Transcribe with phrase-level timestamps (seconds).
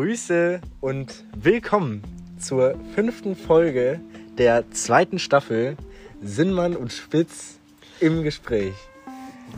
[0.00, 2.02] Grüße und willkommen
[2.38, 4.00] zur fünften Folge
[4.38, 5.76] der zweiten Staffel
[6.22, 7.58] Sinnmann und Spitz
[8.00, 8.72] im Gespräch.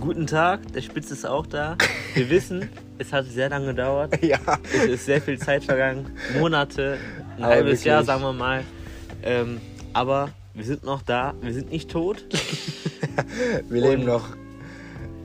[0.01, 1.79] Guten Tag, der Spitz ist auch da.
[2.15, 2.69] Wir wissen,
[2.99, 4.21] es hat sehr lange gedauert.
[4.21, 4.41] Ja.
[4.75, 6.11] Es ist sehr viel Zeit vergangen.
[6.37, 6.99] Monate,
[7.37, 7.85] ein Aber halbes wirklich.
[7.85, 8.65] Jahr, sagen wir mal.
[9.23, 9.61] Ähm,
[9.93, 11.35] aber wir sind noch da.
[11.41, 12.27] Wir sind nicht tot.
[13.69, 14.37] Wir leben Und- noch.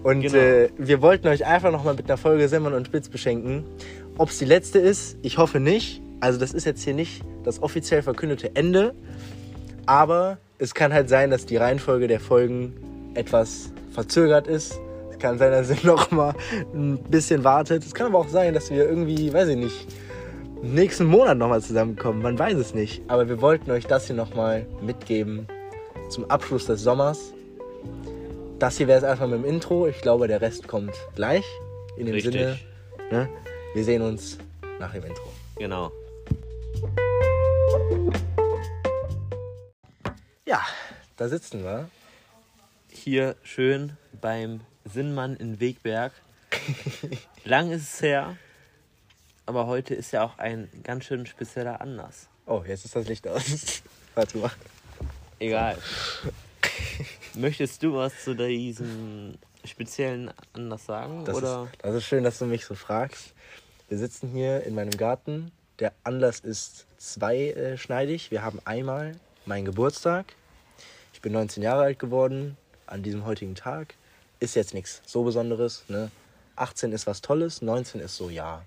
[0.03, 0.37] Und Genau.
[0.37, 3.65] äh, wir wollten euch einfach nochmal mit einer Folge Simmern und Spitz beschenken.
[4.17, 6.01] Ob es die letzte ist, ich hoffe nicht.
[6.19, 8.95] Also das ist jetzt hier nicht das offiziell verkündete Ende.
[9.85, 12.73] Aber es kann halt sein, dass die Reihenfolge der Folgen
[13.13, 14.79] etwas verzögert ist.
[15.11, 16.33] Es kann sein, dass ihr noch mal
[16.73, 17.85] ein bisschen wartet.
[17.85, 19.87] Es kann aber auch sein, dass wir irgendwie, weiß ich nicht,
[20.63, 22.21] nächsten Monat nochmal zusammenkommen.
[22.21, 23.03] Man weiß es nicht.
[23.07, 25.47] Aber wir wollten euch das hier nochmal mitgeben
[26.09, 27.33] zum Abschluss des Sommers.
[28.57, 29.87] Das hier wäre es einfach mit dem Intro.
[29.87, 31.45] Ich glaube, der Rest kommt gleich.
[31.97, 32.33] In dem Richtig.
[32.33, 32.57] Sinne,
[33.11, 33.29] ne?
[33.77, 34.39] Wir sehen uns
[34.79, 35.31] nach dem Intro.
[35.55, 35.91] Genau.
[40.47, 40.65] Ja,
[41.15, 41.87] da sitzen wir.
[42.89, 46.11] Hier schön beim Sinnmann in Wegberg.
[47.43, 48.35] Lang ist es her.
[49.45, 52.29] Aber heute ist ja auch ein ganz schön spezieller Anlass.
[52.47, 53.83] Oh, jetzt ist das Licht aus.
[54.15, 54.51] Warte mal.
[55.37, 55.77] Egal.
[57.35, 61.25] Möchtest du was zu diesem speziellen Anlass sagen?
[61.25, 61.69] Das, oder?
[61.71, 63.35] Ist, das ist schön, dass du mich so fragst.
[63.89, 65.51] Wir sitzen hier in meinem Garten.
[65.79, 68.31] Der Anlass ist zweischneidig.
[68.31, 70.33] Wir haben einmal meinen Geburtstag.
[71.13, 73.93] Ich bin 19 Jahre alt geworden an diesem heutigen Tag.
[74.41, 75.85] Ist jetzt nichts so Besonderes.
[75.87, 76.11] Ne?
[76.57, 78.61] 18 ist was Tolles, 19 ist so, ja,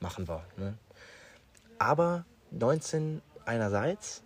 [0.00, 0.44] machen wir.
[0.56, 0.74] Ne?
[1.78, 4.22] Aber 19 einerseits,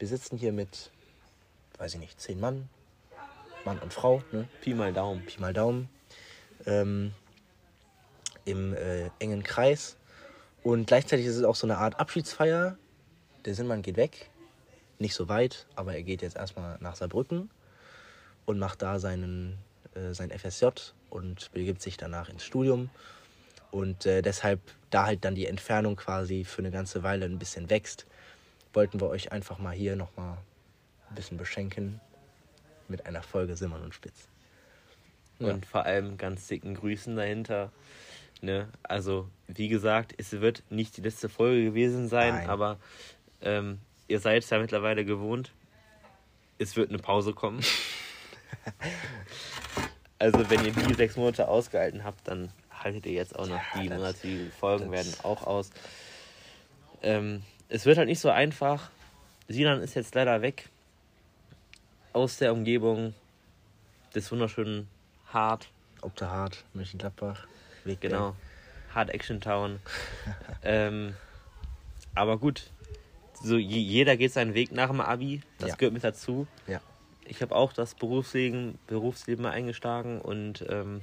[0.00, 0.90] wir sitzen hier mit,
[1.78, 2.68] weiß ich nicht, 10 Mann,
[3.64, 4.48] Mann und Frau, ne?
[4.62, 5.24] Pi mal Daumen.
[5.26, 5.88] Pi mal Daumen,
[6.66, 7.12] ähm,
[8.46, 9.98] im äh, engen Kreis.
[10.62, 12.78] Und gleichzeitig ist es auch so eine Art Abschiedsfeier.
[13.44, 14.30] Der Sinnmann geht weg,
[14.98, 17.50] nicht so weit, aber er geht jetzt erstmal nach Saarbrücken
[18.46, 19.58] und macht da seinen,
[19.94, 20.68] äh, sein FSJ
[21.10, 22.90] und begibt sich danach ins Studium.
[23.70, 27.68] Und äh, deshalb, da halt dann die Entfernung quasi für eine ganze Weile ein bisschen
[27.68, 28.06] wächst,
[28.72, 30.38] wollten wir euch einfach mal hier nochmal
[31.08, 32.00] ein bisschen beschenken
[32.88, 34.28] mit einer Folge Simmern und Spitz.
[35.38, 35.52] Ja.
[35.52, 37.70] Und vor allem ganz dicken Grüßen dahinter.
[38.42, 38.68] Ne?
[38.82, 42.50] Also, wie gesagt, es wird nicht die letzte Folge gewesen sein, Nein.
[42.50, 42.78] aber
[43.40, 45.52] ähm, ihr seid es ja mittlerweile gewohnt.
[46.58, 47.60] Es wird eine Pause kommen.
[50.18, 53.80] also, wenn ihr die sechs Monate ausgehalten habt, dann haltet ihr jetzt auch noch Ja,
[53.80, 55.70] die monatlichen Folgen, werden auch aus.
[57.02, 58.90] Ähm, es wird halt nicht so einfach.
[59.48, 60.68] Sinan ist jetzt leider weg
[62.12, 63.14] aus der Umgebung
[64.14, 64.88] des wunderschönen
[65.32, 65.68] Hart.
[66.02, 67.46] Obterhart, Mönchengladbach,
[67.86, 68.34] Weg Genau.
[68.94, 69.80] Hard Action Town.
[70.62, 71.14] ähm,
[72.14, 72.70] aber gut.
[73.42, 75.42] So, je, jeder geht seinen Weg nach dem Abi.
[75.58, 75.74] Das Ja.
[75.76, 76.46] gehört mit dazu.
[76.66, 76.80] Ja.
[77.24, 81.00] Ich habe auch das Berufsleben, Berufsleben mal eingeschlagen und ähm,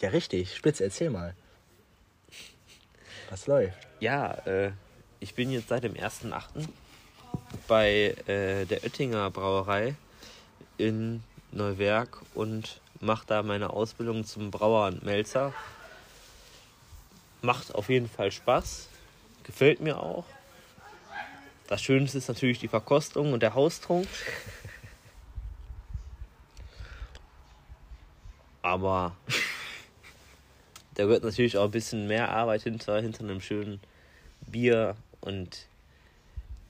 [0.00, 0.54] Ja, richtig.
[0.56, 1.34] Spitz, erzähl mal.
[3.30, 3.78] Was läuft?
[4.00, 4.72] ja, äh,
[5.20, 6.66] ich bin jetzt seit dem 1.8.
[7.68, 9.94] bei äh, der Oettinger Brauerei
[10.76, 11.22] in
[11.52, 15.54] Neuwerk und mache da meine Ausbildung zum Brauer und Melzer.
[17.42, 18.88] Macht auf jeden Fall Spaß.
[19.44, 20.24] Gefällt mir auch.
[21.66, 24.06] Das Schönste ist natürlich die Verkostung und der Haustrunk.
[28.62, 29.16] Aber
[30.94, 33.80] da gehört natürlich auch ein bisschen mehr Arbeit hinter, hinter einem schönen
[34.42, 35.66] Bier und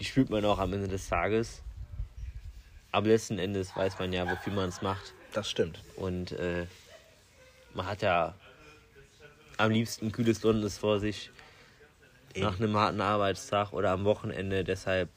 [0.00, 1.62] die spürt man auch am Ende des Tages.
[2.92, 5.14] Aber letzten Endes weiß man ja, wofür man es macht.
[5.32, 5.80] Das stimmt.
[5.96, 6.66] Und äh,
[7.74, 8.34] man hat ja
[9.58, 11.30] am liebsten kühles Londones vor sich
[12.36, 14.64] nach einem harten Arbeitstag oder am Wochenende.
[14.64, 15.08] Deshalb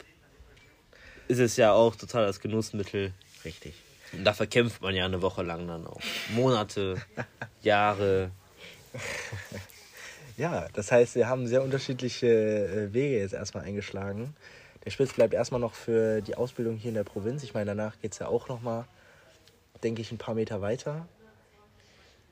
[1.28, 3.12] ist es ja auch total das Genussmittel.
[3.44, 3.74] Richtig.
[4.12, 6.00] Und dafür kämpft man ja eine Woche lang dann auch.
[6.34, 7.00] Monate,
[7.62, 8.30] Jahre.
[10.36, 14.34] Ja, das heißt, wir haben sehr unterschiedliche äh, Wege jetzt erstmal eingeschlagen.
[14.84, 17.42] Der Spitz bleibt erstmal noch für die Ausbildung hier in der Provinz.
[17.42, 18.84] Ich meine, danach geht es ja auch nochmal,
[19.82, 21.08] denke ich, ein paar Meter weiter.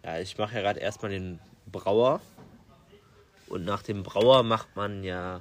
[0.04, 1.40] Ja, ich mache ja gerade erstmal den
[1.70, 2.20] Brauer.
[3.46, 5.40] Und nach dem Brauer macht man ja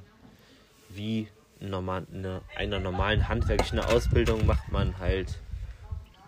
[0.90, 1.28] wie
[1.60, 5.40] normal, eine, einer normalen handwerklichen Ausbildung macht man halt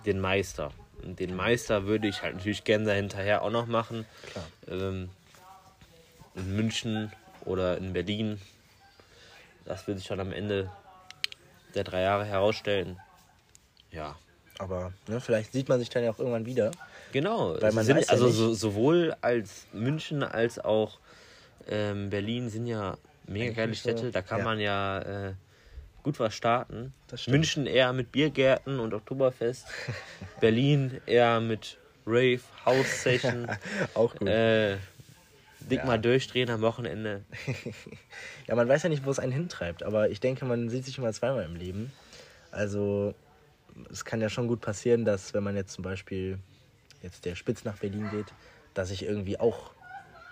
[0.05, 0.71] den Meister.
[1.03, 4.05] Und den Meister würde ich halt natürlich gerne dahinterher auch noch machen.
[4.67, 5.09] Ähm,
[6.35, 7.11] in München
[7.41, 8.41] oder in Berlin.
[9.65, 10.71] Das wird sich dann am Ende
[11.73, 12.99] der drei Jahre herausstellen.
[13.91, 14.15] Ja,
[14.59, 16.71] Aber ne, vielleicht sieht man sich dann ja auch irgendwann wieder.
[17.11, 20.99] Genau, Weil man sind, ja also nicht- so, sowohl als München als auch
[21.67, 22.97] ähm, Berlin sind ja
[23.27, 23.89] mega geile nicht so.
[23.89, 24.11] Städte.
[24.11, 24.43] Da kann Ja.
[24.45, 24.99] man ja
[25.29, 25.33] äh,
[26.03, 26.93] gut was starten.
[27.27, 29.65] München eher mit Biergärten und Oktoberfest.
[30.39, 33.47] Berlin eher mit Rave, House-Session.
[33.95, 34.27] Auch gut.
[34.27, 34.77] äh,
[35.59, 35.85] dick Ja.
[35.85, 37.23] mal durchdrehen am Wochenende.
[38.47, 40.99] Ja, man weiß ja nicht, wo es einen hintreibt, aber ich denke, man sieht sich
[40.99, 41.91] immer zweimal im Leben.
[42.51, 43.15] Also,
[43.91, 46.39] es kann ja schon gut passieren, dass, wenn man jetzt zum Beispiel
[47.01, 48.27] jetzt der Spitz nach Berlin geht,
[48.73, 49.71] dass ich irgendwie auch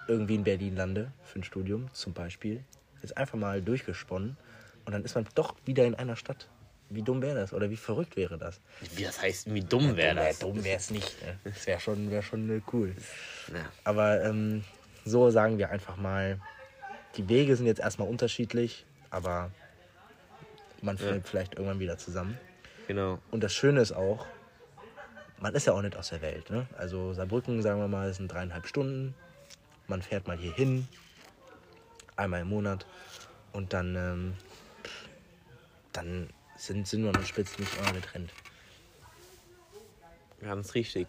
[0.07, 2.63] irgendwie in Berlin lande für ein Studium, zum Beispiel.
[3.01, 4.37] Jetzt einfach mal durchgesponnen
[4.85, 6.49] und dann ist man doch wieder in einer Stadt.
[6.89, 8.59] Wie dumm wäre das oder wie verrückt wäre das?
[8.95, 10.39] Wie das heißt, wie dumm wäre das?
[10.39, 11.21] Dumm wäre es nicht.
[11.21, 11.39] Ne?
[11.43, 12.95] Das wäre schon, wär schon äh, cool.
[13.51, 13.65] Ja.
[13.83, 14.63] Aber ähm,
[15.05, 16.39] so sagen wir einfach mal,
[17.15, 19.51] die Wege sind jetzt erstmal unterschiedlich, aber
[20.81, 22.37] man findet vielleicht irgendwann wieder zusammen.
[22.87, 23.19] Genau.
[23.31, 24.25] Und das Schöne ist auch,
[25.39, 26.49] man ist ja auch nicht aus der Welt.
[26.49, 26.67] Ne?
[26.77, 29.15] Also Saarbrücken, sagen wir mal, sind dreieinhalb Stunden.
[29.87, 30.87] Man fährt mal hier hin,
[32.15, 32.85] einmal im Monat.
[33.51, 34.33] Und dann, ähm,
[35.91, 38.31] dann sind, sind wir und Spitz nicht immer getrennt.
[40.41, 41.07] Ganz richtig.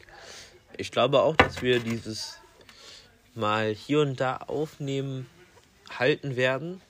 [0.77, 2.39] Ich glaube auch, dass wir dieses
[3.35, 5.29] mal hier und da aufnehmen
[5.91, 6.81] halten werden.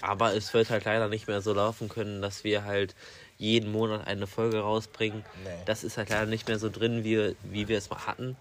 [0.00, 2.94] Aber es wird halt leider nicht mehr so laufen können, dass wir halt
[3.38, 5.24] jeden Monat eine Folge rausbringen.
[5.44, 5.50] Nee.
[5.66, 8.36] Das ist halt leider nicht mehr so drin, wie, wie wir es mal hatten.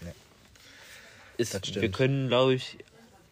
[0.00, 0.12] Nee.
[1.36, 2.78] Ist, wir können, glaube ich,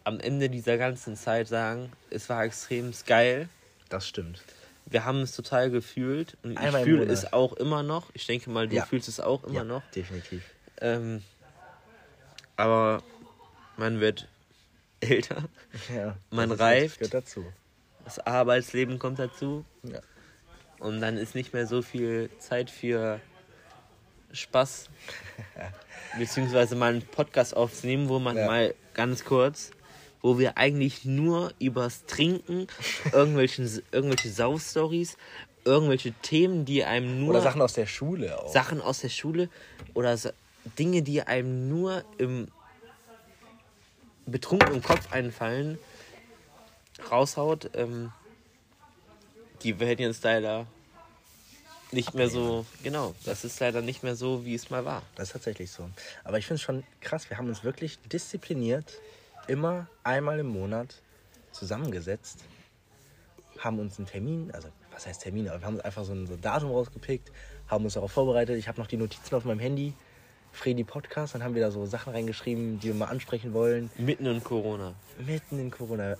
[0.03, 3.49] am Ende dieser ganzen Zeit sagen, es war extrem geil.
[3.89, 4.41] Das stimmt.
[4.85, 8.09] Wir haben es total gefühlt und Einmal ich fühle es auch immer noch.
[8.13, 8.85] Ich denke mal, du Ja.
[8.85, 9.83] fühlst es auch immer ja, noch.
[9.91, 10.43] definitiv.
[10.79, 11.23] Ähm,
[12.55, 13.03] aber
[13.75, 14.27] man wird
[15.01, 15.43] älter,
[15.93, 17.01] Ja, Man reift.
[17.01, 17.45] Das gehört dazu.
[18.07, 19.99] Das Arbeitsleben kommt dazu Ja.
[20.79, 23.19] und dann ist nicht mehr so viel Zeit für
[24.31, 24.89] Spaß,
[26.17, 28.45] beziehungsweise mal einen Podcast aufzunehmen, wo man Ja.
[28.45, 29.71] mal ganz kurz,
[30.21, 32.67] wo wir eigentlich nur übers Trinken,
[33.11, 35.17] irgendwelchen, irgendwelche Sauf-Stories,
[35.65, 38.53] irgendwelche Themen, die einem nur Oder Sachen aus der Schule auch.
[38.53, 39.49] Sachen aus der Schule
[39.93, 40.17] oder
[40.79, 42.47] Dinge, die einem nur im
[44.25, 45.77] betrunkenen Kopf einfallen,
[47.11, 48.11] raushaut, ähm,
[49.63, 50.67] die werden jetzt leider
[51.91, 55.03] nicht mehr so, genau, das ist leider nicht mehr so, wie es mal war.
[55.15, 55.89] Das ist tatsächlich so.
[56.23, 58.99] Aber ich finde es schon krass, wir haben uns wirklich diszipliniert
[59.47, 60.95] immer einmal im Monat
[61.51, 62.39] zusammengesetzt,
[63.59, 66.27] haben uns einen Termin, also was heißt Termin, aber wir haben uns einfach so ein,
[66.27, 67.31] so ein Datum rausgepickt,
[67.67, 68.57] haben uns darauf vorbereitet.
[68.57, 69.93] Ich habe noch die Notizen auf meinem Handy,
[70.51, 73.89] Fredi Podcast, dann haben wir da so Sachen reingeschrieben, die wir mal ansprechen wollen.
[73.97, 74.93] Mitten in Corona.
[75.25, 76.17] Mitten in Corona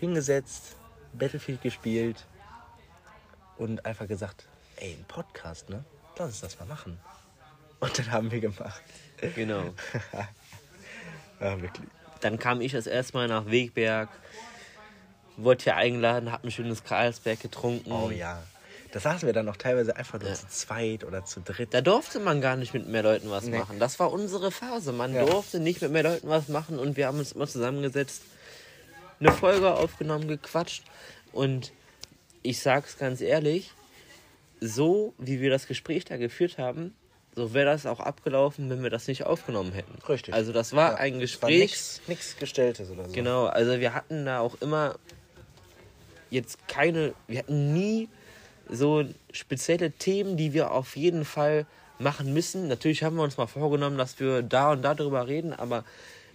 [0.00, 0.76] hingesetzt,
[1.12, 2.26] Battlefield gespielt
[3.56, 4.44] und einfach gesagt,
[4.76, 5.84] ey, ein Podcast, ne?
[6.16, 6.98] Lass uns das mal machen.
[7.80, 8.82] Und dann haben wir gemacht.
[9.34, 9.74] Genau.
[11.40, 11.86] Ja, wirklich.
[12.20, 14.08] Dann kam ich das erste Mal nach Wegberg,
[15.36, 17.92] wurde hier eingeladen, hab ein schönes Karlsberg getrunken.
[17.92, 18.42] Oh ja.
[18.90, 20.34] Da saßen wir dann auch teilweise einfach nur Ja.
[20.34, 21.74] zu zweit oder zu dritt.
[21.74, 23.58] Da durfte man gar nicht mit mehr Leuten was Nee.
[23.58, 23.78] machen.
[23.78, 24.92] Das war unsere Phase.
[24.92, 25.26] Man Ja.
[25.26, 28.22] durfte nicht mit mehr Leuten was machen und wir haben uns immer zusammengesetzt,
[29.20, 30.84] eine Folge aufgenommen, gequatscht
[31.32, 31.72] und
[32.42, 33.72] ich sag's ganz ehrlich,
[34.60, 36.94] so wie wir das Gespräch da geführt haben,
[37.34, 39.96] so wäre das auch abgelaufen, wenn wir das nicht aufgenommen hätten.
[40.08, 40.34] Richtig.
[40.34, 42.00] Also das war Ja, ein es Gespräch.
[42.08, 43.12] nix Gestelltes oder so.
[43.12, 44.96] Genau, also wir hatten da auch immer
[46.30, 48.08] jetzt keine, wir hatten nie
[48.68, 51.66] so spezielle Themen, die wir auf jeden Fall
[51.98, 52.68] machen müssen.
[52.68, 55.84] Natürlich haben wir uns mal vorgenommen, dass wir da und da drüber reden, aber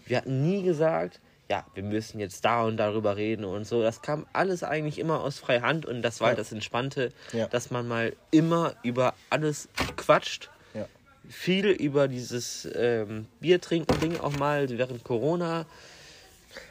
[0.06, 1.20] wir hatten nie gesagt,
[1.54, 3.84] ja, wir müssen jetzt da und darüber reden und so.
[3.84, 6.36] Das kam alles eigentlich immer aus freier Hand und das war Ja.
[6.36, 7.46] das Entspannte, Ja.
[7.48, 10.88] dass man mal immer über alles quatscht Ja.
[11.30, 15.68] viel über dieses ähm, Biertrinken-Ding auch mal während Corona.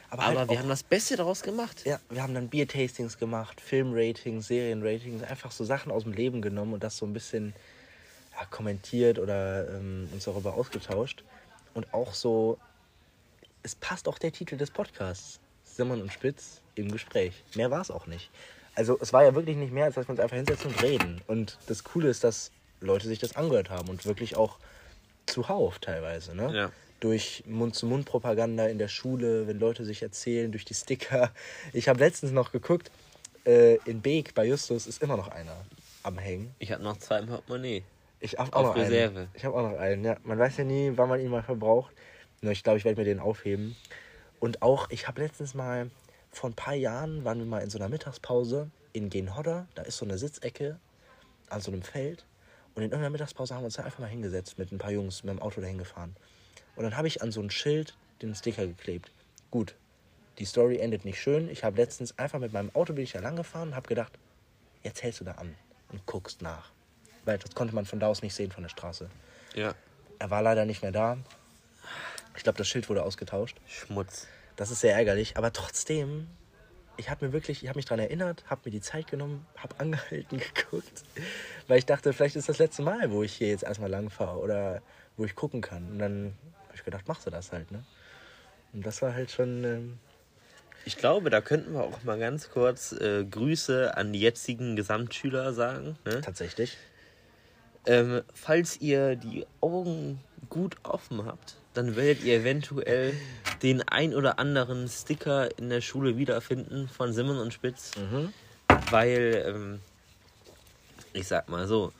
[0.09, 1.85] Aber, Aber halt wir auch, haben das Beste daraus gemacht.
[1.85, 6.73] ja, wir haben dann Biertastings gemacht, Filmratings, Serienratings, einfach so Sachen aus dem Leben genommen
[6.73, 7.53] und das so ein bisschen
[8.37, 11.23] ja, kommentiert oder ähm, uns darüber ausgetauscht.
[11.73, 12.57] Und auch so,
[13.63, 15.39] es passt auch der Titel des Podcasts.
[15.63, 17.33] Simmern und Spitz im Gespräch.
[17.55, 18.29] Mehr war es auch nicht.
[18.75, 21.21] Also es war ja wirklich nicht mehr, als dass wir uns einfach hinsetzen und reden.
[21.27, 22.51] Und das Coole ist, dass
[22.81, 24.57] Leute sich das angehört haben und wirklich auch
[25.25, 26.35] zuhauf teilweise.
[26.35, 26.55] Ne?
[26.55, 26.71] Ja.
[26.99, 31.31] Durch Mund-zu-Mund-Propaganda in der Schule, wenn Leute sich erzählen, durch die Sticker.
[31.71, 32.91] Ich habe letztens noch geguckt,
[33.45, 35.55] äh, in Beek bei Justus ist immer noch einer
[36.03, 36.53] am Hängen.
[36.59, 37.83] Ich habe noch zwei im Portemonnaie.
[38.19, 39.19] Ich habe Auf auch noch Reserve.
[39.19, 39.29] einen.
[39.33, 40.17] Ich habe auch noch einen, ja.
[40.23, 41.93] Man weiß ja nie, wann man ihn mal verbraucht.
[42.43, 43.75] Nur ich glaube, ich werde mir den aufheben.
[44.39, 45.89] Und auch, ich habe letztens mal,
[46.29, 49.65] vor ein paar Jahren, waren wir mal in so einer Mittagspause in Genhodder.
[49.75, 50.77] Da ist so eine Sitzecke
[51.49, 52.25] an so einem Feld.
[52.75, 55.23] Und in irgendeiner Mittagspause haben wir uns da einfach mal hingesetzt mit ein paar Jungs
[55.23, 56.15] mit dem Auto dahin gefahren.
[56.75, 59.11] Und dann habe ich an so ein Schild den Sticker geklebt.
[59.49, 59.75] Gut,
[60.39, 61.47] die Story endet nicht schön.
[61.47, 64.11] Ich habe letztens einfach mit meinem Auto bin ich da lang gefahren und habe gedacht,
[64.81, 65.55] jetzt hältst du da an
[65.91, 66.71] und guckst nach.
[67.23, 69.09] Weil das konnte man von da aus nicht sehen von der Straße.
[69.55, 69.75] Ja.
[70.19, 71.17] Er war leider nicht mehr da.
[72.35, 73.57] Ich glaube, das Schild wurde ausgetauscht.
[73.67, 74.27] Schmutz.
[74.55, 76.27] Das ist sehr ärgerlich, aber trotzdem,
[76.97, 79.75] ich habe mir wirklich, ich habe mich daran erinnert, habe mir die Zeit genommen, habe
[79.79, 81.03] angehalten geguckt,
[81.67, 84.39] weil ich dachte, vielleicht ist das letzte Mal, wo ich hier jetzt erstmal lang fahre
[84.39, 84.81] oder
[85.17, 85.91] wo ich gucken kann.
[85.91, 86.33] Und dann
[86.67, 87.83] habe ich gedacht, machst du das halt, ne?
[88.73, 89.99] Und das war halt schon, ähm,
[90.85, 95.53] Ich glaube, da könnten wir auch mal ganz kurz äh, Grüße an die jetzigen Gesamtschüler
[95.53, 95.97] sagen.
[96.05, 96.21] Ne?
[96.21, 96.77] tatsächlich.
[97.85, 100.19] Ähm, falls ihr die Augen
[100.49, 103.13] gut offen habt, dann werdet ihr eventuell
[103.61, 107.91] den ein oder anderen Sticker in der Schule wiederfinden von Simon und Spitz.
[108.91, 109.79] Weil, ähm,
[111.13, 111.91] ich sag mal so,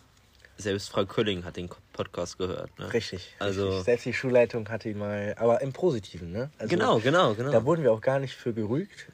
[0.58, 2.78] selbst Frau Kölling hat den Podcast gehört.
[2.80, 2.92] Ne?
[2.94, 3.34] Richtig.
[3.40, 3.86] Also- richtig.
[3.86, 6.50] Selbst die Schulleitung hat ihn mal, aber im Positiven, ne?
[6.58, 7.52] Also, Genau, genau, genau.
[7.52, 9.08] Da wurden wir auch gar nicht für gerügt,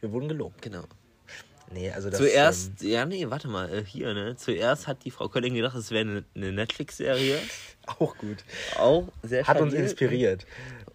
[0.00, 0.62] wir wurden gelobt.
[0.62, 0.84] genau.
[1.72, 2.18] Nee, also das.
[2.18, 4.36] Zuerst, Ähm, ja, nee, warte mal, äh, hier, ne?
[4.36, 7.38] Zuerst hat die Frau Kölling gedacht, es wäre eine, eine Netflix-Serie.
[7.86, 8.38] auch gut.
[8.76, 10.46] Auch sehr Hat uns inspiriert.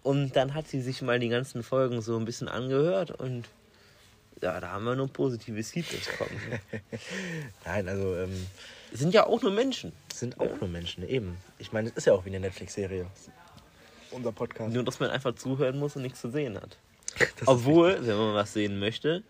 [0.02, 3.44] Und dann hat sie sich mal die ganzen Folgen so ein bisschen angehört und
[4.42, 6.40] ja, da haben wir nur positives Feedback bekommen.
[7.64, 8.46] Nein, also ähm,
[8.92, 9.92] Es sind ja auch nur Menschen.
[10.10, 11.36] es sind auch nur Menschen, eben.
[11.58, 13.06] Ich meine, es ist ja auch wie eine Netflix-Serie.
[14.10, 14.74] Unser Podcast.
[14.74, 16.76] Nur, dass man einfach zuhören muss und nichts zu sehen hat.
[17.38, 19.22] Das Obwohl, wenn man was sehen möchte,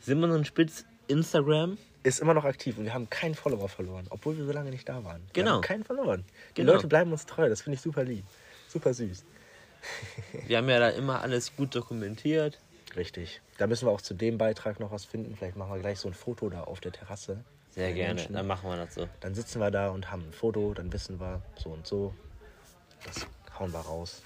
[0.00, 1.78] Simon und Spitz Instagram.
[2.02, 4.88] ist immer noch aktiv und wir haben keinen Follower verloren, obwohl wir so lange nicht
[4.88, 5.20] da waren.
[5.26, 5.56] Wir Genau.
[5.56, 6.24] haben keinen verloren.
[6.50, 6.72] Die Genau.
[6.72, 8.24] Leute bleiben uns treu, das finde ich super lieb.
[8.68, 9.24] Super süß.
[10.46, 12.58] Wir haben ja da immer alles gut dokumentiert.
[12.96, 13.40] Richtig.
[13.58, 15.34] Da müssen wir auch zu dem Beitrag noch was finden.
[15.36, 17.44] Vielleicht machen wir gleich so ein Foto da auf der Terrasse.
[17.70, 18.34] Sehr gerne, Menschen.
[18.34, 19.08] dann machen wir das so.
[19.20, 22.14] Dann sitzen wir da und haben ein Foto, dann wissen wir so und so.
[23.04, 23.26] Das
[23.58, 24.22] hauen wir raus.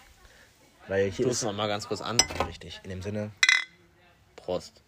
[0.89, 2.17] Weil hier Stoßen wir mal ganz kurz an.
[2.19, 2.81] ist richtig.
[2.85, 3.31] In dem Sinne,
[4.37, 4.83] Prost.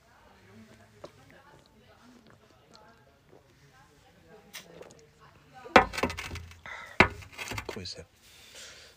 [7.86, 8.04] Grüße.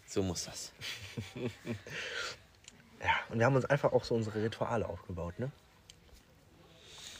[0.08, 0.72] So muss das.
[3.02, 5.50] Ja, und wir haben uns einfach auch so unsere Rituale aufgebaut, ne?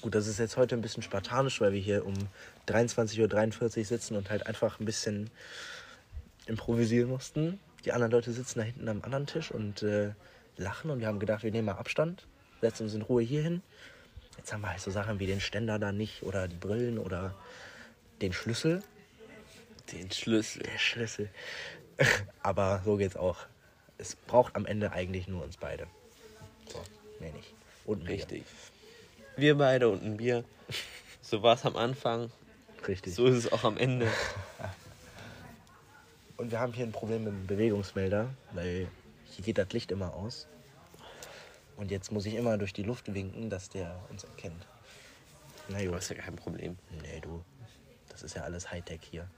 [0.02, 2.16] Gut, das ist jetzt heute ein bisschen spartanisch, weil wir hier um
[2.68, 5.30] 23.43 Uhr sitzen und halt einfach ein bisschen
[6.48, 7.62] improvisieren mussten.
[7.86, 10.12] Die anderen Leute sitzen da hinten am anderen Tisch und äh,
[10.58, 12.28] lachen und wir haben gedacht, wir nehmen mal Abstand,
[12.60, 13.62] setzen uns in Ruhe hier hin.
[14.36, 17.36] Jetzt haben wir halt so Sachen wie den Ständer da nicht oder die Brillen oder
[18.22, 18.84] den Schlüssel.
[19.92, 20.64] Den Schlüssel.
[20.64, 21.30] Der Schlüssel.
[22.44, 23.38] Aber so geht's auch.
[23.98, 25.88] Es braucht am Ende eigentlich nur uns beide.
[26.72, 26.82] So,
[27.20, 27.54] mehr nicht.
[27.86, 28.16] Und Bier.
[28.16, 28.46] Richtig.
[29.36, 30.44] Wir beide und ein Bier.
[31.22, 32.32] So war es am Anfang.
[32.88, 33.16] Richtig.
[33.16, 34.08] So ist es auch am Ende.
[36.38, 38.88] Und wir haben hier ein Problem mit dem Bewegungsmelder, weil
[39.26, 40.48] hier geht das Licht immer aus.
[41.76, 44.66] Und jetzt muss ich immer durch die Luft winken, dass der uns erkennt.
[45.68, 45.98] Na Aber gut.
[46.00, 46.78] ist ja kein Problem.
[47.02, 47.44] Nee, du.
[48.08, 49.30] Das ist ja alles Hightech hier.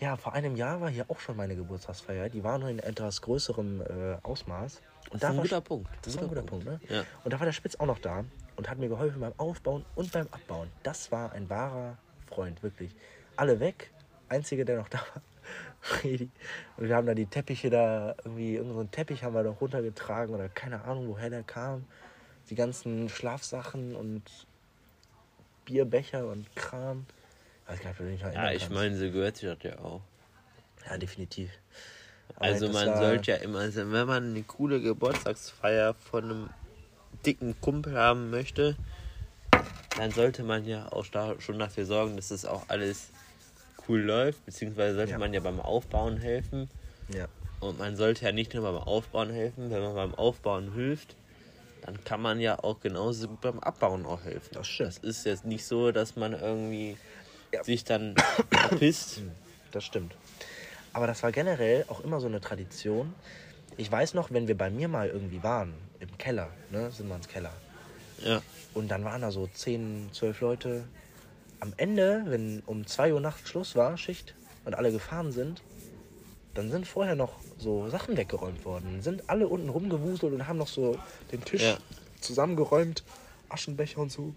[0.00, 2.28] Ja, vor einem Jahr war hier auch schon meine Geburtstagsfeier.
[2.28, 4.82] Die war nur in etwas größerem äh, Ausmaß.
[5.10, 5.88] Und Das ist ein war guter Punkt.
[6.02, 6.80] Das war ein guter Punkt, ne?
[6.88, 7.04] Ja.
[7.22, 8.24] Und da war der Spitz auch noch da
[8.56, 10.68] und hat mir geholfen beim Aufbauen und beim Abbauen.
[10.82, 11.96] Das war ein wahrer
[12.26, 12.94] Freund, wirklich.
[13.36, 13.90] Alle weg.
[14.28, 15.22] Einzige, der noch da war,
[15.80, 16.30] Fredi.
[16.76, 20.48] Und wir haben da die Teppiche da, irgendwie, irgendeinen Teppich haben wir da runtergetragen oder
[20.48, 21.84] keine Ahnung, woher der kam.
[22.50, 24.22] Die ganzen Schlafsachen und
[25.64, 27.06] Bierbecher und Kram.
[27.66, 28.74] Weiß gar nicht, ob du dich noch Ja, ich kannst.
[28.74, 30.00] meine, so gehört sich das ja auch.
[30.88, 31.50] Ja, definitiv.
[32.36, 36.24] Aber Also das man war- sollte ja immer, also wenn man eine coole Geburtstagsfeier von
[36.24, 36.50] einem
[37.24, 38.76] dicken Kumpel haben möchte,
[39.96, 43.08] dann sollte man ja auch da schon dafür sorgen, dass es auch alles
[43.88, 45.18] cool läuft, beziehungsweise sollte Ja.
[45.18, 46.68] man ja beim Aufbauen helfen.
[47.08, 47.28] Ja,
[47.60, 51.16] Und man sollte ja nicht nur beim Aufbauen helfen, wenn man beim Aufbauen hilft,
[51.82, 54.50] dann kann man ja auch genauso gut beim Abbauen auch helfen.
[54.54, 54.68] Das.
[54.78, 56.96] Das ist jetzt nicht so, dass man irgendwie
[57.54, 57.64] Ja.
[57.64, 58.14] sich dann
[58.50, 59.22] verpisst.
[59.72, 60.14] das stimmt.
[60.92, 63.14] Aber das war generell auch immer so eine Tradition.
[63.76, 67.16] Ich weiß noch, wenn wir bei mir mal irgendwie waren, im Keller, ne, sind wir
[67.16, 67.52] ins Keller.
[68.24, 68.40] Ja.
[68.74, 70.84] Und dann waren da so 10, 12 Leute.
[71.60, 74.34] Am Ende, wenn um 2 Uhr nachts Schluss war, Schicht,
[74.64, 75.62] und alle gefahren sind,
[76.54, 79.02] dann sind vorher noch so Sachen weggeräumt worden.
[79.02, 80.96] Sind alle unten rumgewuselt und haben noch so
[81.32, 81.76] den Tisch Ja.
[82.20, 83.02] zusammengeräumt,
[83.48, 84.34] Aschenbecher und so.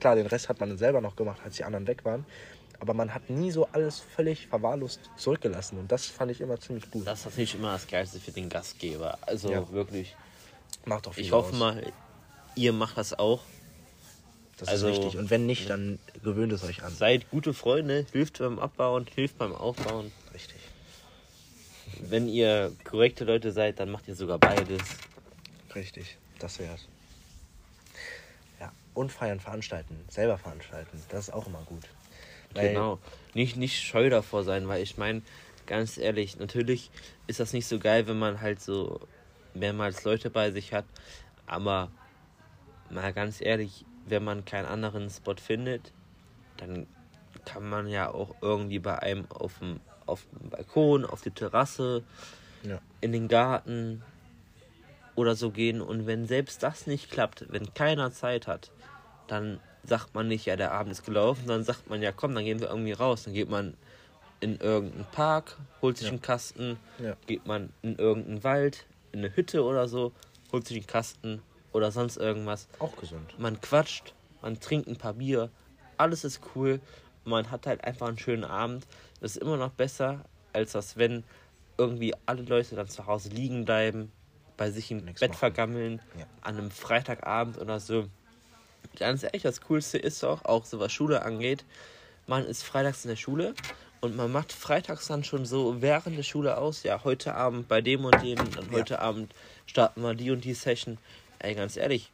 [0.00, 2.24] Klar, den Rest hat man dann selber noch gemacht, als die anderen weg waren.
[2.80, 5.78] Aber man hat nie so alles völlig verwahrlost zurückgelassen.
[5.78, 7.06] Und das fand ich immer ziemlich gut.
[7.06, 9.18] Das ist natürlich immer das Geilste für den Gastgeber.
[9.22, 9.70] Also Ja.
[9.72, 10.14] wirklich.
[10.84, 11.58] macht doch viel Ich hoffe aus.
[11.58, 11.92] mal,
[12.56, 13.40] ihr macht das auch.
[14.58, 15.16] Das also- ist wichtig.
[15.18, 16.94] Und wenn nicht, dann gewöhnt es euch an.
[16.94, 20.12] Seid gute Freunde, hilft beim Abbauen, hilft beim Aufbauen.
[20.34, 20.56] Richtig.
[22.00, 24.82] Wenn ihr korrekte Leute seid, dann macht ihr sogar beides.
[25.74, 26.18] Richtig.
[26.38, 26.86] Das wär's.
[28.94, 29.96] Und feiern, veranstalten.
[30.08, 31.02] Selber veranstalten.
[31.08, 31.82] Das ist auch immer gut.
[32.54, 32.98] Weil, Genau.
[33.34, 35.22] Nicht, nicht scheu davor sein, weil ich meine,
[35.66, 36.90] ganz ehrlich, natürlich
[37.26, 39.00] ist das nicht so geil, wenn man halt so
[39.54, 40.84] mehrmals Leute bei sich hat.
[41.46, 41.90] Aber
[42.90, 45.92] mal ganz ehrlich, wenn man keinen anderen Spot findet,
[46.56, 46.86] dann
[47.44, 52.04] kann man ja auch irgendwie bei einem auf dem, auf dem Balkon, auf die Terrasse,
[52.62, 52.80] Ja.
[53.00, 54.02] in den Garten
[55.16, 55.80] oder so gehen.
[55.80, 58.70] Und wenn selbst das nicht klappt, wenn keiner Zeit hat,
[59.26, 62.44] dann sagt man nicht, ja, der Abend ist gelaufen, dann sagt man, ja, komm, dann
[62.44, 63.24] gehen wir irgendwie raus.
[63.24, 63.74] Dann geht man
[64.40, 66.12] in irgendeinen Park, holt sich Ja.
[66.12, 67.16] einen Kasten, Ja.
[67.26, 70.12] geht man in irgendeinen Wald, in eine Hütte oder so,
[70.52, 71.42] holt sich einen Kasten
[71.72, 72.68] oder sonst irgendwas.
[72.78, 73.38] Auch gesund.
[73.38, 75.50] Man quatscht, man trinkt ein paar Bier,
[75.96, 76.80] alles ist cool.
[77.24, 78.86] Man hat halt einfach einen schönen Abend.
[79.20, 81.24] Das ist immer noch besser, als das, wenn
[81.78, 84.12] irgendwie alle Leute dann zu Hause liegen bleiben,
[84.56, 85.38] bei sich im Nix Bett machen.
[85.38, 86.26] vergammeln, Ja.
[86.42, 88.06] an einem Freitagabend oder so.
[88.98, 91.64] Ganz ehrlich, das Coolste ist auch, auch so was Schule angeht,
[92.26, 93.54] man ist freitags in der Schule
[94.00, 97.80] und man macht freitags dann schon so während der Schule aus, ja, heute Abend bei
[97.80, 98.72] dem und dem, dann Ja.
[98.72, 99.34] heute Abend
[99.66, 100.98] starten wir die und die Session.
[101.40, 102.12] Ey, ganz ehrlich,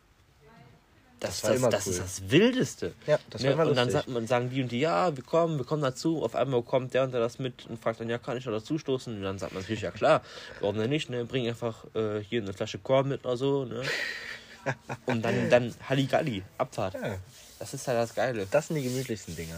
[1.21, 1.93] das, Das war das, das cool.
[1.93, 2.95] ist das Wildeste.
[3.07, 3.55] Ja, das war Ne?
[3.55, 3.93] immer und dann lustig.
[4.05, 6.23] sagt man, sagen die und die, ja, wir kommen, wir kommen dazu.
[6.23, 8.53] Auf einmal kommt der und der das mit und fragt dann, ja, kann ich noch
[8.53, 9.15] dazu stoßen?
[9.17, 10.23] Und dann sagt man natürlich, ja klar,
[10.61, 11.11] warum denn nicht?
[11.11, 11.25] Ne?
[11.27, 13.65] Bring einfach äh, hier eine Flasche Korn mit oder so.
[13.67, 13.83] Ne?
[15.07, 16.95] Und dann, dann Halligalli, Abfahrt.
[16.95, 17.17] Ja.
[17.59, 18.47] Das ist halt das Geile.
[18.51, 19.57] Das sind die gemütlichsten Dinger.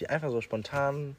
[0.00, 1.16] Die einfach so spontan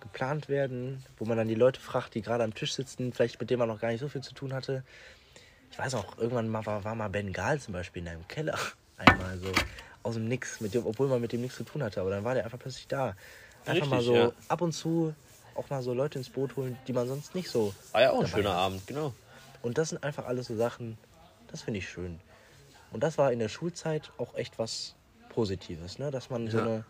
[0.00, 3.50] geplant werden, wo man dann die Leute fragt, die gerade am Tisch sitzen, vielleicht mit
[3.50, 4.84] denen man noch gar nicht so viel zu tun hatte.
[5.72, 8.58] Ich weiß auch, irgendwann mal war, war mal Bengal zum Beispiel in einem Keller.
[8.96, 9.52] Einmal so
[10.02, 12.00] aus dem Nix, mit dem, obwohl man mit dem nichts zu tun hatte.
[12.00, 13.16] Aber dann war der einfach plötzlich da.
[13.66, 14.32] Einfach mal Richtig, so ja.
[14.48, 15.14] ab und zu
[15.56, 17.74] auch mal so Leute ins Boot holen, die man sonst nicht so.
[17.92, 18.56] War ja auch ein schöner hat.
[18.56, 19.12] Abend, genau.
[19.62, 20.98] Und das sind einfach alles so Sachen,
[21.48, 22.20] das finde ich schön.
[22.92, 24.94] Und das war in der Schulzeit auch echt was
[25.30, 26.10] Positives, ne?
[26.10, 26.64] dass man so Ja.
[26.64, 26.84] eine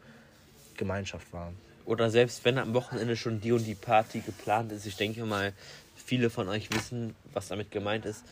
[0.76, 1.52] Gemeinschaft war.
[1.84, 5.52] Oder selbst wenn am Wochenende schon die und die Party geplant ist, ich denke mal,
[5.94, 8.24] viele von euch wissen, was damit gemeint ist.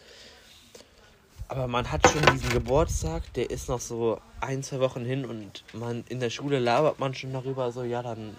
[1.49, 5.63] Aber man hat schon diesen Geburtstag, der ist noch so ein, zwei Wochen hin und
[5.75, 8.37] man in der Schule labert man schon darüber, so, ja, dann,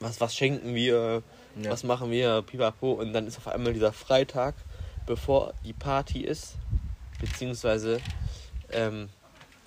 [0.00, 1.22] was, was schenken wir,
[1.62, 1.70] Ja.
[1.70, 2.92] was machen wir, pipapo.
[2.92, 4.54] Und dann ist auf einmal dieser Freitag,
[5.06, 6.54] bevor die Party ist,
[7.20, 8.00] beziehungsweise
[8.72, 9.08] ähm,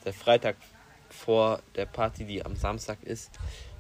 [0.06, 0.58] der Freitag
[1.10, 3.32] vor der Party, die am Samstag ist.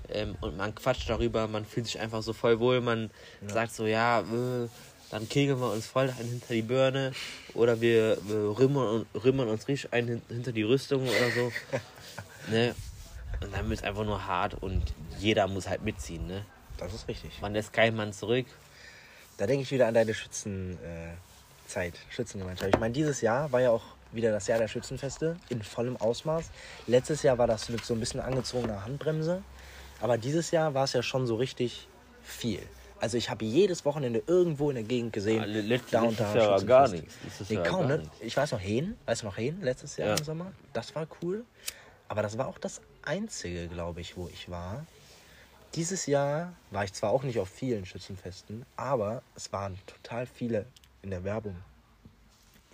[0.09, 3.09] Ähm, und man quatscht darüber, man fühlt sich einfach so voll wohl, man
[3.47, 4.67] sagt so, ja, äh,
[5.13, 7.11] dann kegeln wir uns voll ein hinter die Birne
[7.53, 11.51] oder wir, wir rümmern, rümmern uns richtig ein hin- hinter die Rüstung oder so.
[12.51, 12.73] ne?
[13.39, 14.81] Und dann wird es einfach nur hart und
[15.19, 16.25] jeder muss halt mitziehen.
[16.25, 16.43] Ne?
[16.77, 17.39] Das ist richtig.
[17.41, 18.47] Man lässt keinen Mann zurück.
[19.37, 20.79] Da denke ich wieder an deine Schützenzeit,
[21.75, 22.73] äh, Schützengemeinschaft.
[22.73, 26.45] Ich meine, dieses Jahr war ja auch wieder das Jahr der Schützenfeste in vollem Ausmaß.
[26.87, 29.43] Letztes Jahr war das mit so ein bisschen angezogener Handbremse.
[30.01, 31.87] Aber dieses Jahr war es ja schon so richtig
[32.23, 32.63] viel.
[33.03, 35.41] Also ich habe jedes Wochenende irgendwo in der Gegend gesehen.
[35.41, 37.15] Ah, le- let- da und letztes da Jahr war gar nichts.
[37.25, 38.01] Letztes Nee, Jahr kaum, ne?
[38.21, 40.15] Ich weiß noch Hehen, weißt du noch Hehen, letztes Jahr Ja.
[40.15, 40.53] im Sommer?
[40.71, 41.43] Das war cool.
[42.07, 44.85] Aber das war auch das einzige, glaube ich, wo ich war.
[45.75, 50.65] Dieses Jahr war ich zwar auch nicht auf vielen Schützenfesten, aber es waren total viele
[51.01, 51.57] in der Werbung.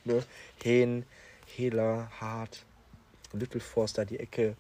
[0.05, 0.21] Ne?
[0.61, 1.07] Hehen,
[1.47, 2.65] Hehler, Hart,
[3.33, 4.53] Lüttelforst da die Ecke, Ja.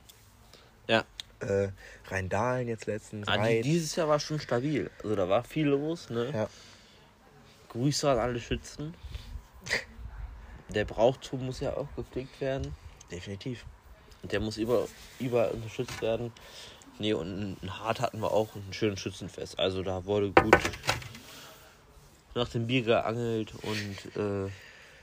[1.39, 1.69] Äh,
[2.07, 4.89] Rheindahlen jetzt letztens, Ah, die, dieses Jahr war schon stabil.
[5.03, 6.09] Also da war viel los.
[6.09, 6.31] Ne?
[6.33, 6.49] Ja.
[7.69, 8.93] Grüße an alle Schützen.
[10.69, 12.75] Der Brauchtum muss ja auch gepflegt werden.
[13.11, 13.65] Definitiv.
[14.21, 14.87] Und der muss über,
[15.19, 16.31] überall unterstützt werden.
[16.99, 19.57] Nee, und in Hart hatten wir auch ein schönes Schützenfest.
[19.57, 20.57] Also da wurde gut
[22.35, 24.49] nach dem Bier geangelt und äh,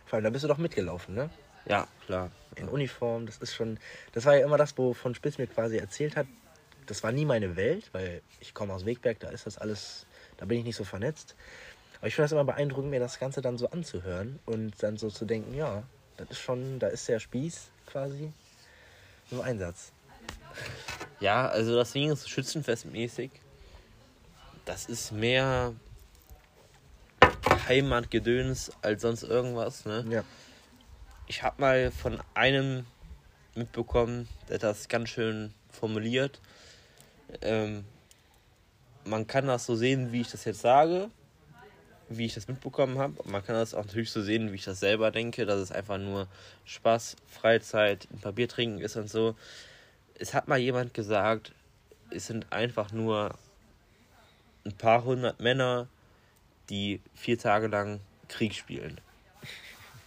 [0.04, 1.30] Vor allem, da bist du doch mitgelaufen, ne?
[1.68, 2.30] Ja, klar.
[2.56, 3.26] in Uniform.
[3.26, 3.78] Das ist schon,
[4.12, 6.26] das war ja immer das, wovon Spitz mir quasi erzählt hat.
[6.86, 10.46] Das war nie meine Welt, weil ich komme aus Wegberg, da ist das alles, da
[10.46, 11.34] bin ich nicht so vernetzt.
[11.98, 15.10] Aber ich finde das immer beeindruckend, mir das Ganze dann so anzuhören und dann so
[15.10, 15.82] zu denken, ja,
[16.16, 18.32] das ist schon, da ist der Spieß quasi
[19.30, 19.92] im Einsatz.
[21.20, 23.30] Ja, also das Ding ist schützenfestmäßig.
[24.64, 25.74] Das ist mehr
[27.68, 29.84] Heimatgedöns als sonst irgendwas.
[29.84, 30.04] Ne?
[30.08, 30.24] Ja.
[31.28, 32.86] Ich habe mal von einem
[33.56, 36.40] mitbekommen, der das ganz schön formuliert.
[37.42, 37.84] Ähm,
[39.04, 41.10] man kann das so sehen, wie ich das jetzt sage,
[42.08, 43.14] wie ich das mitbekommen habe.
[43.24, 45.98] Man kann das auch natürlich so sehen, wie ich das selber denke, dass es einfach
[45.98, 46.28] nur
[46.64, 49.34] Spaß, Freizeit, ein Papier trinken ist und so.
[50.14, 51.52] Es hat mal jemand gesagt,
[52.10, 53.34] es sind einfach nur
[54.64, 55.88] ein paar hundert Männer,
[56.70, 59.00] die vier Tage lang Krieg spielen.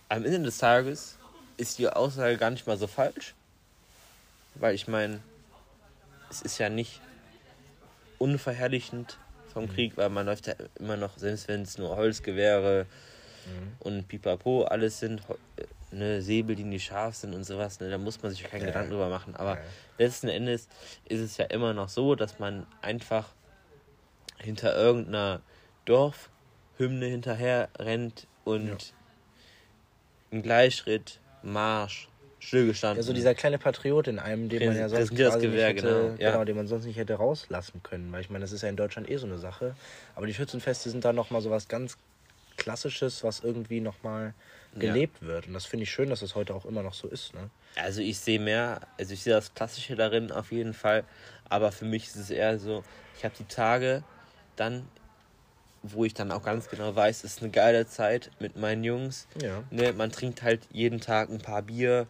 [0.09, 1.17] Am Ende des Tages
[1.57, 3.35] ist die Aussage gar nicht mal so falsch.
[4.55, 5.21] weil ich meine,
[6.29, 6.99] es ist ja nicht
[8.17, 9.15] unverherrlichend
[9.53, 9.69] vom Mhm.
[9.69, 12.85] Krieg, weil man läuft ja immer noch, selbst wenn es nur Holzgewehre
[13.45, 13.75] Mhm.
[13.79, 15.21] und Pipapo alles sind,
[15.57, 18.61] äh, ne, Säbel, die nicht scharf sind und sowas, ne, da muss man sich keinen
[18.61, 18.67] Ja.
[18.67, 19.35] Gedanken drüber machen.
[19.37, 19.61] Aber Ja.
[19.97, 20.67] letzten Endes
[21.05, 23.29] ist es ja immer noch so, dass man einfach
[24.39, 25.41] hinter irgendeiner
[25.85, 28.77] Dorfhymne hinterher rennt und Ja.
[30.31, 33.01] Im Gleichschritt, Marsch, stillgestanden.
[33.01, 35.73] Ja, so dieser kleine Patriot in einem, den man ja sonst präsentiert das quasi Gewehr,
[35.73, 36.45] nicht hätte, genau, ja.
[36.45, 38.11] den man sonst nicht hätte rauslassen können.
[38.11, 39.75] Weil ich meine, das ist ja in Deutschland eh so eine Sache.
[40.15, 41.97] Aber die Schützenfeste sind da nochmal so was ganz
[42.57, 44.33] Klassisches, was irgendwie nochmal
[44.73, 44.79] Ja.
[44.81, 45.47] gelebt wird.
[45.47, 47.33] Und das finde ich schön, dass das heute auch immer noch so ist.
[47.33, 47.49] Ne?
[47.75, 51.05] Also ich sehe mehr, also ich sehe das Klassische darin auf jeden Fall,
[51.47, 52.83] aber für mich ist es eher so,
[53.17, 54.03] ich habe die Tage
[54.57, 54.87] dann,
[55.81, 59.27] wo ich dann auch ganz genau weiß, es ist eine geile Zeit mit meinen Jungs.
[59.41, 59.63] Ja.
[59.71, 62.07] Ne, man trinkt halt jeden Tag ein paar Bier,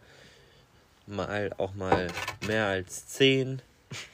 [1.06, 2.08] mal auch mal
[2.46, 3.62] mehr als 10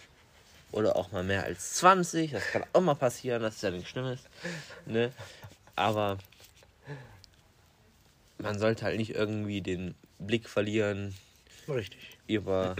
[0.72, 2.32] oder auch mal mehr als 20.
[2.32, 4.20] Das kann auch mal passieren, das ist ja nichts Schlimmes.
[4.84, 5.12] Ne?
[5.74, 6.18] Aber
[8.38, 11.14] man sollte halt nicht irgendwie den Blick verlieren
[11.68, 12.18] Richtig.
[12.26, 12.76] über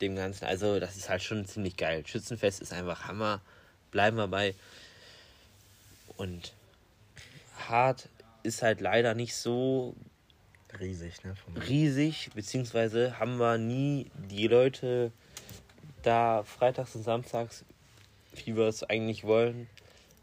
[0.00, 0.44] dem Ganzen.
[0.44, 2.04] Also, das ist halt schon ziemlich geil.
[2.06, 3.40] Schützenfest ist einfach Hammer.
[3.90, 4.54] Bleiben wir bei.
[6.16, 6.54] Und
[7.68, 8.08] hart
[8.42, 9.94] ist halt leider nicht so
[10.78, 11.34] Riesig, ne?
[11.68, 15.10] Riesig, beziehungsweise haben wir nie die Leute
[16.02, 17.64] da freitags und samstags,
[18.44, 19.68] wie wir es eigentlich wollen.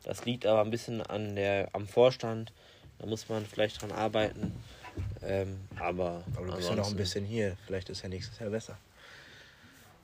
[0.03, 2.51] Das liegt aber ein bisschen an der, am Vorstand.
[2.99, 4.53] Da muss man vielleicht dran arbeiten.
[5.23, 7.57] Ähm, aber Aber du bist ja noch ein bisschen hier.
[7.65, 8.77] Vielleicht ist ja nächstes Jahr besser.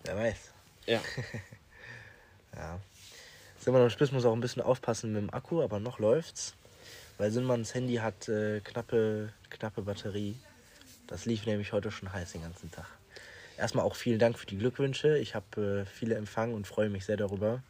[0.04, 0.52] Wer weiß.
[0.88, 1.02] Ja,
[2.56, 2.80] Ja.
[3.60, 6.56] Simon Spitz muss auch ein bisschen aufpassen mit dem Akku, aber noch läuft's.
[7.18, 10.38] Weil Simmons Handy hat äh, knappe, knappe Batterie.
[11.08, 12.86] Das lief nämlich heute schon heiß den ganzen Tag.
[13.58, 15.18] Erstmal auch vielen Dank für die Glückwünsche.
[15.18, 17.62] Ich habe äh, viele empfangen und freue mich sehr darüber.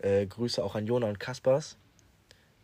[0.00, 1.76] Äh, Grüße auch an Jona und Kaspers,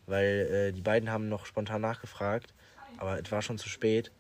[0.07, 2.55] weil äh, die beiden haben noch spontan nachgefragt,
[2.97, 4.11] aber es war schon zu spät.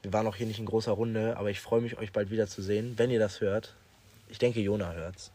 [0.00, 2.98] Wir waren auch hier nicht in großer Runde, aber ich freue mich, euch bald wiederzusehen,
[2.98, 3.76] wenn ihr das hört.
[4.30, 5.30] Ich denke, Jona hört's.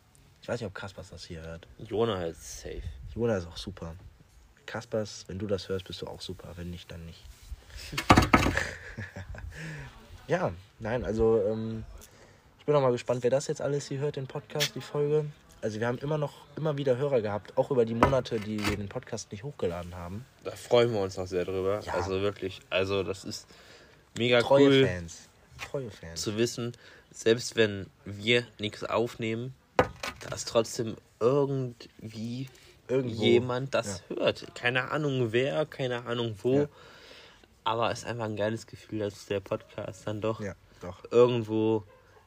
[0.46, 1.66] Ich weiß nicht, ob Kaspers das hier hört.
[1.80, 2.84] Jona ist safe.
[3.16, 3.96] Jona ist auch super.
[4.68, 6.50] Kaspers, wenn du das hörst, bist du auch super.
[6.56, 7.24] Wenn nicht, dann nicht.
[10.28, 11.84] ja, nein, also ähm,
[12.60, 15.26] ich bin auch mal gespannt, wer das jetzt alles hier hört, den Podcast, die Folge.
[15.64, 18.78] Also wir haben immer noch, immer wieder Hörer gehabt, auch über die Monate, die wir
[18.78, 20.28] den Podcast nicht hochgeladen haben.
[20.44, 21.80] Da freuen wir uns auch sehr drüber.
[21.84, 21.94] Ja.
[21.96, 23.48] Also wirklich, also das ist
[24.16, 25.28] mega Treue cool Fans.
[25.72, 26.22] Treue Fans.
[26.22, 26.74] zu wissen,
[27.10, 29.56] selbst wenn wir nichts aufnehmen,
[30.30, 32.50] dass trotzdem irgendwie
[32.88, 33.24] Irgendwo.
[33.24, 34.46] jemand das hört.
[34.56, 36.62] Keine Ahnung wer, keine Ahnung wo.
[36.62, 36.68] Ja.
[37.64, 41.04] Aber es ist einfach ein geiles Gefühl, dass der Podcast dann doch Ja, doch.
[41.12, 41.84] irgendwo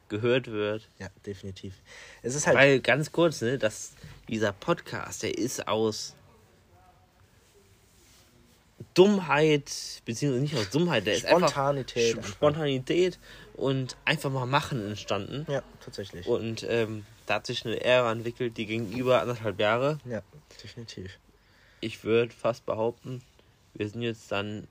[0.09, 0.89] gehört wird.
[0.97, 1.75] Ja, definitiv.
[2.23, 2.57] Es ist halt.
[2.57, 3.93] Weil ganz kurz, ne, dass
[4.27, 6.15] dieser Podcast, der ist aus
[8.93, 9.71] Dummheit,
[10.05, 12.29] beziehungsweise nicht aus Dummheit, der ist Spontanität einfach einfach.
[12.35, 13.19] Spontanität
[13.53, 15.45] und einfach mal machen entstanden.
[15.49, 16.25] ja, tatsächlich.
[16.27, 19.99] Und ähm, da hat sich eine Ära entwickelt, die gegenüber anderthalb Jahre.
[20.03, 20.23] Ja,
[20.63, 21.19] definitiv.
[21.79, 23.21] Ich würde fast behaupten,
[23.75, 24.67] wir sind jetzt dann,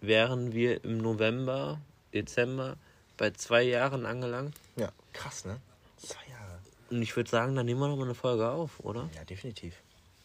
[0.00, 1.80] wären wir im November,
[2.12, 2.76] Dezember
[3.16, 4.56] bei zwei Jahren angelangt.
[4.74, 5.60] Ja, krass, ne?
[5.98, 6.58] Zwei Jahre.
[6.90, 9.08] Und ich würde sagen, dann nehmen wir noch mal eine Folge auf, oder?
[9.14, 9.76] Ja, definitiv.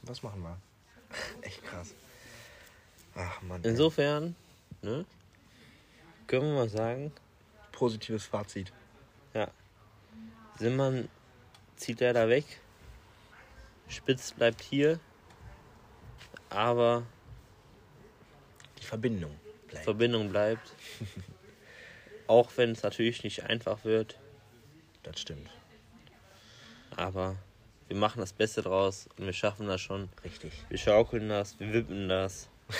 [0.01, 0.57] Was machen wir?
[1.41, 1.93] Echt krass.
[3.13, 3.63] Ach man.
[3.63, 4.35] Insofern,
[4.81, 5.05] ne,
[6.25, 7.11] können wir mal sagen,
[7.71, 8.73] Positives Fazit.
[9.35, 9.51] ja,
[10.57, 11.09] Simmern
[11.75, 12.45] zieht er da weg,
[13.87, 14.99] Spitz bleibt hier,
[16.49, 17.03] aber
[18.79, 19.83] Die Verbindung bleibt.
[19.83, 20.73] Verbindung bleibt.
[22.27, 24.17] Auch wenn es natürlich nicht einfach wird,
[25.03, 25.49] das stimmt.
[26.95, 27.35] aber
[27.87, 30.09] wir machen das Beste draus und wir schaffen das schon.
[30.23, 30.51] Richtig.
[30.69, 32.49] Wir schaukeln das, wir wippen das.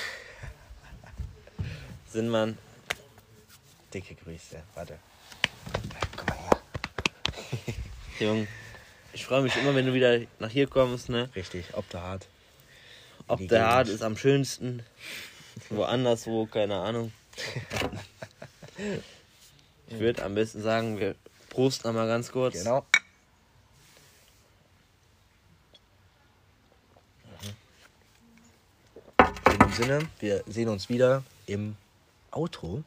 [2.08, 2.58] Sinnmann,
[3.94, 4.64] Dicke Grüße.
[4.74, 4.98] Warte.
[6.16, 6.62] Komm mal her.
[8.20, 8.48] Jung,
[9.16, 11.30] ich freue mich immer, wenn du wieder nach hier kommst, ne?
[11.36, 12.28] Richtig, ob der hart.
[13.28, 13.66] Ob Die der.
[13.66, 14.84] Hart ist am schönsten,
[15.70, 17.12] woanders wo, keine Ahnung.
[19.88, 21.16] Ich würde am besten sagen, wir
[21.50, 22.56] prosten einmal ganz kurz.
[22.56, 22.86] Genau.
[29.52, 31.78] In dem Sinne, wir sehen uns wieder im
[32.32, 32.84] Outro.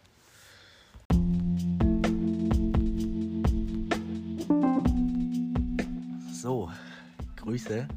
[7.49, 7.89] Grüße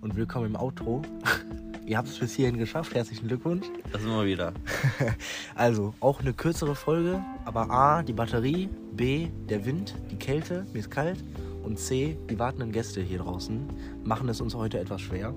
[0.00, 1.02] und willkommen im Outro.
[1.86, 2.96] Ihr habt es bis hierhin geschafft.
[2.96, 3.64] Herzlichen Glückwunsch.
[3.92, 4.52] Das immer wieder.
[5.54, 10.80] Also, auch eine kürzere Folge, aber A, die Batterie, B, der Wind, die Kälte, mir
[10.80, 11.22] ist kalt
[11.62, 13.68] und C, die wartenden Gäste hier draußen
[14.02, 15.32] machen es uns heute etwas schwer.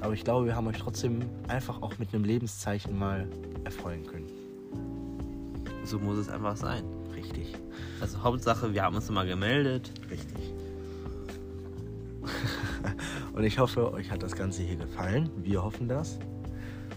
[0.00, 3.28] Aber ich glaube, wir haben euch trotzdem einfach auch mit einem Lebenszeichen mal
[3.62, 4.26] erfreuen können.
[5.84, 6.82] So muss es einfach sein.
[7.14, 7.54] Richtig,
[8.00, 9.92] Also Hauptsache, wir haben uns mal gemeldet.
[10.10, 10.57] richtig.
[13.38, 15.30] Und ich hoffe, euch hat das Ganze hier gefallen.
[15.36, 16.18] Wir hoffen das.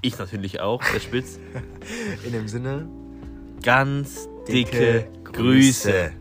[0.01, 1.39] Ich natürlich auch, der Spitz.
[2.25, 2.89] In dem Sinne,
[3.61, 6.13] Ganz dicke, Grüße.